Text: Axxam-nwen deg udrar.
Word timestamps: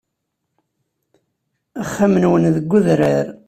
Axxam-nwen 1.81 2.45
deg 2.55 2.71
udrar. 2.77 3.27